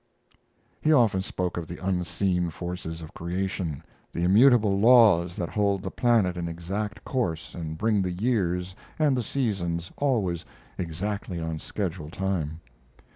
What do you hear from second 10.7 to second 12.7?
exactly on schedule time.